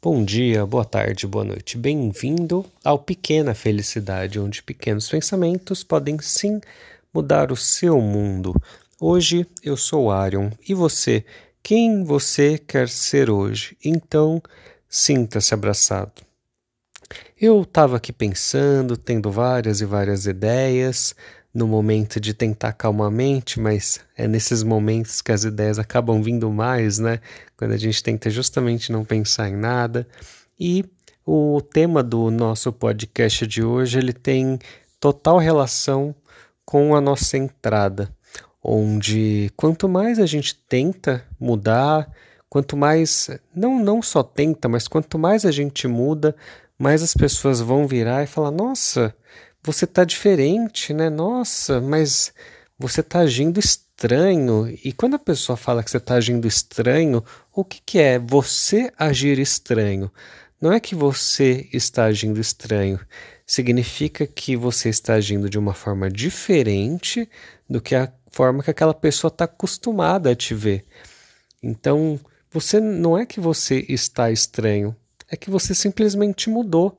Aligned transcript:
Bom 0.00 0.24
dia, 0.24 0.64
boa 0.64 0.84
tarde, 0.84 1.26
boa 1.26 1.44
noite. 1.44 1.76
Bem-vindo 1.76 2.64
ao 2.84 3.00
Pequena 3.00 3.52
Felicidade, 3.52 4.38
onde 4.38 4.62
pequenos 4.62 5.08
pensamentos 5.08 5.82
podem 5.82 6.20
sim 6.20 6.60
mudar 7.12 7.50
o 7.50 7.56
seu 7.56 8.00
mundo. 8.00 8.54
Hoje 9.00 9.44
eu 9.60 9.76
sou 9.76 10.12
Arion 10.12 10.50
e 10.68 10.72
você, 10.72 11.24
quem 11.64 12.04
você 12.04 12.56
quer 12.58 12.88
ser 12.88 13.28
hoje? 13.28 13.76
Então, 13.84 14.40
sinta-se 14.88 15.52
abraçado. 15.52 16.22
Eu 17.36 17.62
estava 17.62 17.96
aqui 17.96 18.12
pensando, 18.12 18.96
tendo 18.96 19.32
várias 19.32 19.80
e 19.80 19.84
várias 19.84 20.26
ideias, 20.26 21.12
no 21.52 21.66
momento 21.66 22.20
de 22.20 22.34
tentar 22.34 22.72
calmar 22.72 23.08
a 23.08 23.10
mente, 23.10 23.58
mas 23.58 24.00
é 24.16 24.28
nesses 24.28 24.62
momentos 24.62 25.22
que 25.22 25.32
as 25.32 25.44
ideias 25.44 25.78
acabam 25.78 26.22
vindo 26.22 26.50
mais, 26.50 26.98
né? 26.98 27.20
Quando 27.56 27.72
a 27.72 27.76
gente 27.76 28.02
tenta 28.02 28.30
justamente 28.30 28.92
não 28.92 29.04
pensar 29.04 29.48
em 29.48 29.56
nada. 29.56 30.06
E 30.58 30.84
o 31.26 31.60
tema 31.60 32.02
do 32.02 32.30
nosso 32.30 32.72
podcast 32.72 33.46
de 33.46 33.62
hoje, 33.62 33.98
ele 33.98 34.12
tem 34.12 34.58
total 35.00 35.38
relação 35.38 36.14
com 36.64 36.94
a 36.94 37.00
nossa 37.00 37.36
entrada, 37.36 38.14
onde 38.62 39.50
quanto 39.56 39.88
mais 39.88 40.18
a 40.18 40.26
gente 40.26 40.54
tenta 40.54 41.24
mudar, 41.40 42.10
quanto 42.48 42.76
mais 42.76 43.30
não 43.54 43.78
não 43.78 44.02
só 44.02 44.22
tenta, 44.22 44.68
mas 44.68 44.86
quanto 44.86 45.18
mais 45.18 45.44
a 45.44 45.50
gente 45.50 45.88
muda, 45.88 46.36
mais 46.78 47.02
as 47.02 47.14
pessoas 47.14 47.60
vão 47.60 47.86
virar 47.86 48.22
e 48.22 48.26
falar: 48.26 48.50
"Nossa, 48.50 49.14
você 49.72 49.86
tá 49.86 50.02
diferente, 50.02 50.94
né? 50.94 51.10
Nossa, 51.10 51.78
mas 51.78 52.32
você 52.78 53.02
tá 53.02 53.20
agindo 53.20 53.60
estranho. 53.60 54.66
E 54.82 54.92
quando 54.94 55.14
a 55.16 55.18
pessoa 55.18 55.58
fala 55.58 55.82
que 55.82 55.90
você 55.90 56.00
tá 56.00 56.14
agindo 56.14 56.48
estranho, 56.48 57.22
o 57.52 57.62
que, 57.62 57.80
que 57.84 57.98
é 57.98 58.18
você 58.18 58.90
agir 58.98 59.38
estranho? 59.38 60.10
Não 60.58 60.72
é 60.72 60.80
que 60.80 60.94
você 60.94 61.68
está 61.70 62.04
agindo 62.04 62.40
estranho, 62.40 62.98
significa 63.46 64.26
que 64.26 64.56
você 64.56 64.88
está 64.88 65.14
agindo 65.14 65.50
de 65.50 65.58
uma 65.58 65.74
forma 65.74 66.10
diferente 66.10 67.28
do 67.68 67.80
que 67.80 67.94
a 67.94 68.10
forma 68.30 68.62
que 68.62 68.70
aquela 68.70 68.94
pessoa 68.94 69.28
está 69.28 69.44
acostumada 69.44 70.30
a 70.30 70.34
te 70.34 70.54
ver. 70.54 70.86
Então, 71.62 72.18
você 72.50 72.80
não 72.80 73.18
é 73.18 73.26
que 73.26 73.38
você 73.38 73.84
está 73.86 74.30
estranho, 74.30 74.96
é 75.30 75.36
que 75.36 75.50
você 75.50 75.74
simplesmente 75.74 76.48
mudou. 76.48 76.96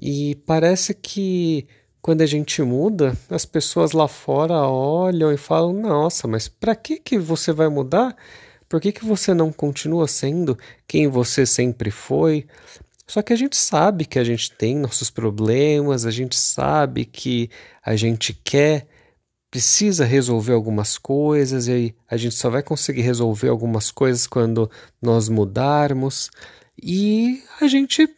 E 0.00 0.36
parece 0.46 0.94
que 0.94 1.68
quando 2.02 2.22
a 2.22 2.26
gente 2.26 2.62
muda, 2.62 3.16
as 3.28 3.44
pessoas 3.44 3.92
lá 3.92 4.08
fora 4.08 4.54
olham 4.66 5.32
e 5.32 5.36
falam: 5.36 5.72
Nossa, 5.72 6.26
mas 6.26 6.48
para 6.48 6.74
que, 6.74 6.98
que 6.98 7.18
você 7.18 7.52
vai 7.52 7.68
mudar? 7.68 8.16
Por 8.68 8.80
que, 8.80 8.92
que 8.92 9.04
você 9.04 9.34
não 9.34 9.52
continua 9.52 10.06
sendo 10.06 10.56
quem 10.86 11.08
você 11.08 11.44
sempre 11.44 11.90
foi? 11.90 12.46
Só 13.06 13.20
que 13.22 13.32
a 13.32 13.36
gente 13.36 13.56
sabe 13.56 14.04
que 14.04 14.18
a 14.18 14.24
gente 14.24 14.52
tem 14.52 14.76
nossos 14.76 15.10
problemas, 15.10 16.06
a 16.06 16.10
gente 16.12 16.38
sabe 16.38 17.04
que 17.04 17.50
a 17.84 17.96
gente 17.96 18.32
quer, 18.32 18.86
precisa 19.50 20.04
resolver 20.04 20.52
algumas 20.52 20.96
coisas, 20.96 21.66
e 21.66 21.94
a 22.08 22.16
gente 22.16 22.36
só 22.36 22.48
vai 22.48 22.62
conseguir 22.62 23.02
resolver 23.02 23.48
algumas 23.48 23.90
coisas 23.90 24.28
quando 24.28 24.70
nós 25.02 25.28
mudarmos. 25.28 26.30
E 26.80 27.42
a 27.60 27.66
gente 27.66 28.08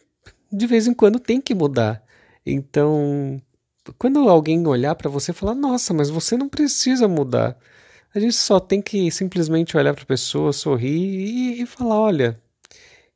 de 0.53 0.67
vez 0.67 0.85
em 0.85 0.93
quando 0.93 1.19
tem 1.19 1.41
que 1.41 1.55
mudar. 1.55 2.03
Então, 2.45 3.41
quando 3.97 4.29
alguém 4.29 4.65
olhar 4.65 4.95
para 4.95 5.09
você 5.09 5.31
e 5.31 5.33
falar, 5.33 5.55
nossa, 5.55 5.93
mas 5.93 6.09
você 6.09 6.37
não 6.37 6.47
precisa 6.47 7.07
mudar. 7.07 7.57
A 8.15 8.19
gente 8.19 8.35
só 8.35 8.59
tem 8.59 8.81
que 8.81 9.09
simplesmente 9.11 9.75
olhar 9.75 9.93
para 9.93 10.03
a 10.03 10.07
pessoa, 10.07 10.53
sorrir 10.53 11.57
e, 11.57 11.61
e 11.61 11.65
falar, 11.65 11.99
olha, 11.99 12.39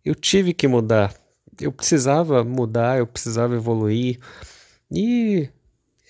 eu 0.04 0.16
tive 0.16 0.54
que 0.54 0.68
mudar. 0.68 1.14
Eu 1.60 1.72
precisava 1.72 2.44
mudar, 2.44 2.98
eu 2.98 3.08
precisava 3.08 3.56
evoluir. 3.56 4.20
E 4.92 5.50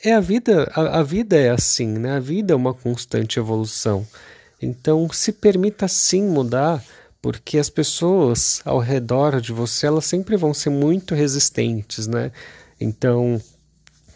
é 0.04 0.14
a 0.14 0.20
vida, 0.20 0.72
a, 0.74 1.00
a, 1.00 1.04
vida 1.04 1.36
é 1.36 1.50
assim, 1.50 1.88
né? 1.88 2.16
A 2.16 2.20
vida 2.20 2.54
é 2.54 2.56
uma 2.56 2.74
constante 2.74 3.40
evolução. 3.40 4.06
Então, 4.62 5.08
se 5.12 5.32
permita 5.32 5.88
sim 5.88 6.24
mudar, 6.24 6.84
porque 7.22 7.58
as 7.58 7.70
pessoas 7.70 8.62
ao 8.66 8.80
redor 8.80 9.42
de 9.42 9.52
você, 9.52 9.88
elas 9.88 10.06
sempre 10.06 10.38
vão 10.38 10.54
ser 10.54 10.70
muito 10.70 11.14
resistentes, 11.14 12.08
né? 12.08 12.32
Então, 12.80 13.42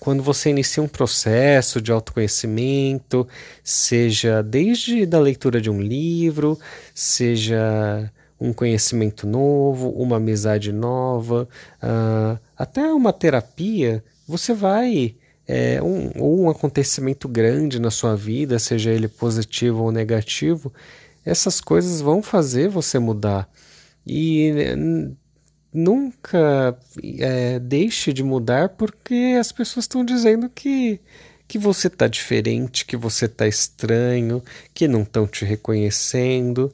quando 0.02 0.24
você 0.24 0.50
inicia 0.50 0.82
um 0.82 0.88
processo 0.88 1.80
de 1.80 1.92
autoconhecimento, 1.92 3.28
seja 3.64 4.42
desde 4.42 5.06
da 5.06 5.20
leitura 5.20 5.62
de 5.62 5.70
um 5.70 5.80
livro, 5.80 6.58
seja 6.92 8.12
um 8.40 8.52
conhecimento 8.52 9.28
novo, 9.28 9.92
uma 9.92 10.16
amizade 10.16 10.72
nova, 10.72 11.48
uh, 11.84 12.40
até 12.58 12.92
uma 12.92 13.14
terapia, 13.14 14.04
você 14.28 14.56
vai 14.56 15.16
é, 15.48 15.80
um, 15.84 16.10
ou 16.20 16.42
um 16.42 16.50
acontecimento 16.50 17.28
grande 17.28 17.80
na 17.80 17.92
sua 17.92 18.16
vida, 18.16 18.58
seja 18.58 18.90
ele 18.90 19.08
positivo 19.08 19.84
ou 19.84 19.92
negativo, 19.92 20.74
essas 21.24 21.62
coisas 21.62 22.02
vão 22.02 22.24
fazer 22.24 22.70
você 22.70 22.98
mudar. 22.98 23.48
E 24.08 24.52
nunca 25.74 26.78
é, 27.20 27.59
deixe 27.59 28.12
de 28.12 28.24
mudar 28.24 28.70
porque 28.70 29.38
as 29.40 29.52
pessoas 29.52 29.86
estão 29.86 30.04
dizendo 30.04 30.50
que, 30.50 31.00
que 31.48 31.58
você 31.58 31.88
está 31.88 32.08
diferente, 32.08 32.86
que 32.86 32.98
você 32.98 33.26
está 33.26 33.48
estranho, 33.48 34.44
que 34.74 34.88
não 34.88 35.04
estão 35.04 35.26
te 35.26 35.46
reconhecendo. 35.46 36.74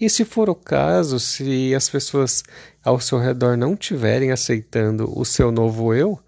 E 0.00 0.08
se 0.08 0.24
for 0.24 0.48
o 0.48 0.54
caso, 0.54 1.18
se 1.18 1.74
as 1.74 1.88
pessoas 1.88 2.44
ao 2.84 3.00
seu 3.00 3.18
redor 3.18 3.56
não 3.56 3.74
estiverem 3.74 4.30
aceitando 4.30 5.12
o 5.18 5.24
seu 5.24 5.50
novo 5.50 5.92
eu, 5.92 6.18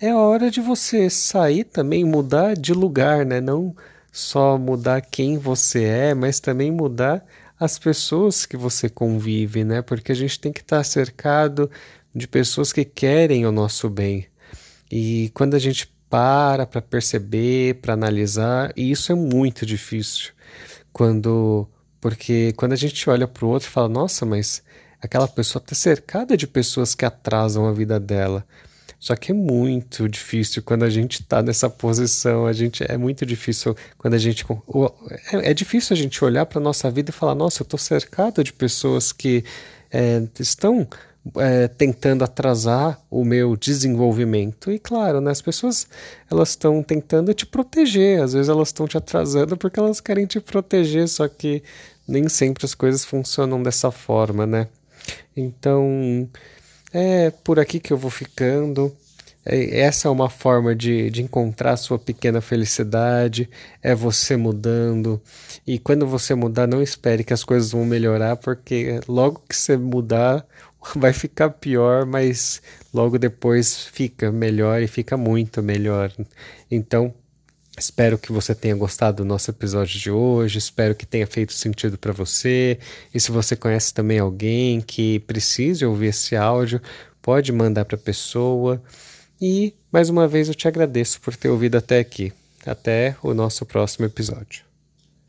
é 0.00 0.14
hora 0.14 0.50
de 0.50 0.60
você 0.60 1.10
sair 1.10 1.64
também, 1.64 2.04
mudar 2.04 2.54
de 2.54 2.72
lugar, 2.72 3.24
né? 3.24 3.40
Não 3.40 3.74
só 4.12 4.56
mudar 4.56 5.00
quem 5.00 5.38
você 5.38 5.84
é, 5.84 6.14
mas 6.14 6.40
também 6.40 6.70
mudar 6.70 7.24
as 7.58 7.78
pessoas 7.78 8.46
que 8.46 8.56
você 8.56 8.88
convive, 8.88 9.64
né? 9.64 9.82
Porque 9.82 10.12
a 10.12 10.14
gente 10.14 10.38
tem 10.38 10.52
que 10.52 10.60
estar 10.60 10.82
cercado 10.84 11.70
de 12.14 12.28
pessoas 12.28 12.72
que 12.72 12.84
querem 12.84 13.46
o 13.46 13.52
nosso 13.52 13.88
bem. 13.88 14.26
E 14.90 15.30
quando 15.34 15.54
a 15.54 15.58
gente 15.58 15.92
para 16.08 16.66
para 16.66 16.80
perceber, 16.80 17.76
para 17.80 17.94
analisar, 17.94 18.72
e 18.76 18.90
isso 18.90 19.12
é 19.12 19.14
muito 19.14 19.66
difícil. 19.66 20.32
Quando 20.92 21.68
porque 22.00 22.52
quando 22.56 22.72
a 22.72 22.76
gente 22.76 23.08
olha 23.10 23.26
para 23.26 23.44
o 23.44 23.48
outro 23.48 23.68
e 23.68 23.72
fala: 23.72 23.88
"Nossa, 23.88 24.24
mas 24.24 24.62
aquela 25.00 25.28
pessoa 25.28 25.62
está 25.62 25.74
cercada 25.74 26.36
de 26.36 26.46
pessoas 26.46 26.94
que 26.94 27.04
atrasam 27.04 27.66
a 27.66 27.72
vida 27.72 27.98
dela". 28.00 28.46
Só 28.98 29.14
que 29.14 29.30
é 29.30 29.34
muito 29.34 30.08
difícil 30.08 30.62
quando 30.62 30.84
a 30.84 30.90
gente 30.90 31.20
está 31.20 31.42
nessa 31.42 31.68
posição. 31.68 32.46
A 32.46 32.52
gente 32.52 32.84
é 32.88 32.96
muito 32.96 33.26
difícil 33.26 33.76
quando 33.98 34.14
a 34.14 34.18
gente 34.18 34.44
é, 35.32 35.50
é 35.50 35.54
difícil 35.54 35.94
a 35.94 35.96
gente 35.96 36.24
olhar 36.24 36.46
para 36.46 36.60
nossa 36.60 36.90
vida 36.90 37.10
e 37.10 37.12
falar: 37.12 37.34
nossa, 37.34 37.62
eu 37.62 37.64
estou 37.64 37.78
cercado 37.78 38.42
de 38.42 38.52
pessoas 38.52 39.12
que 39.12 39.44
é, 39.92 40.22
estão 40.40 40.88
é, 41.36 41.68
tentando 41.68 42.24
atrasar 42.24 43.00
o 43.10 43.24
meu 43.24 43.56
desenvolvimento. 43.56 44.70
E 44.70 44.78
claro, 44.78 45.20
né, 45.20 45.30
as 45.30 45.42
pessoas 45.42 45.86
elas 46.30 46.50
estão 46.50 46.82
tentando 46.82 47.34
te 47.34 47.44
proteger. 47.44 48.22
Às 48.22 48.32
vezes 48.32 48.48
elas 48.48 48.68
estão 48.68 48.88
te 48.88 48.96
atrasando 48.96 49.56
porque 49.56 49.78
elas 49.78 50.00
querem 50.00 50.26
te 50.26 50.40
proteger. 50.40 51.06
Só 51.08 51.28
que 51.28 51.62
nem 52.08 52.28
sempre 52.28 52.64
as 52.64 52.74
coisas 52.74 53.04
funcionam 53.04 53.62
dessa 53.62 53.90
forma, 53.90 54.46
né? 54.46 54.68
Então 55.36 56.28
é 56.96 57.30
por 57.30 57.60
aqui 57.60 57.78
que 57.78 57.92
eu 57.92 57.98
vou 57.98 58.10
ficando. 58.10 58.90
É, 59.44 59.80
essa 59.80 60.08
é 60.08 60.10
uma 60.10 60.30
forma 60.30 60.74
de, 60.74 61.10
de 61.10 61.22
encontrar 61.22 61.76
sua 61.76 61.98
pequena 61.98 62.40
felicidade, 62.40 63.50
é 63.82 63.94
você 63.94 64.36
mudando. 64.36 65.20
E 65.66 65.78
quando 65.78 66.06
você 66.06 66.34
mudar, 66.34 66.66
não 66.66 66.82
espere 66.82 67.22
que 67.22 67.34
as 67.34 67.44
coisas 67.44 67.72
vão 67.72 67.84
melhorar, 67.84 68.36
porque 68.36 69.00
logo 69.06 69.42
que 69.48 69.54
você 69.54 69.76
mudar, 69.76 70.46
vai 70.96 71.12
ficar 71.12 71.50
pior, 71.50 72.06
mas 72.06 72.62
logo 72.94 73.18
depois 73.18 73.84
fica 73.84 74.32
melhor 74.32 74.82
e 74.82 74.86
fica 74.86 75.16
muito 75.16 75.62
melhor. 75.62 76.10
Então, 76.70 77.14
Espero 77.78 78.16
que 78.16 78.32
você 78.32 78.54
tenha 78.54 78.74
gostado 78.74 79.18
do 79.18 79.24
nosso 79.24 79.50
episódio 79.50 80.00
de 80.00 80.10
hoje, 80.10 80.58
espero 80.58 80.94
que 80.94 81.04
tenha 81.04 81.26
feito 81.26 81.52
sentido 81.52 81.98
para 81.98 82.12
você. 82.12 82.78
E 83.12 83.20
se 83.20 83.30
você 83.30 83.54
conhece 83.54 83.92
também 83.92 84.18
alguém 84.18 84.80
que 84.80 85.18
precise 85.20 85.84
ouvir 85.84 86.06
esse 86.06 86.34
áudio, 86.34 86.80
pode 87.20 87.52
mandar 87.52 87.84
para 87.84 87.96
a 87.96 88.00
pessoa. 88.00 88.82
E 89.40 89.74
mais 89.92 90.08
uma 90.08 90.26
vez 90.26 90.48
eu 90.48 90.54
te 90.54 90.66
agradeço 90.66 91.20
por 91.20 91.36
ter 91.36 91.50
ouvido 91.50 91.76
até 91.76 91.98
aqui. 91.98 92.32
Até 92.64 93.14
o 93.22 93.34
nosso 93.34 93.66
próximo 93.66 94.06
episódio. 94.06 94.65